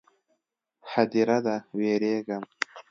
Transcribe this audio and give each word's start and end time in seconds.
_هديره 0.93 1.37
ده، 1.45 1.55
وېرېږم. 1.77 2.43